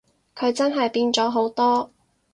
[0.35, 1.91] 佢真係變咗好多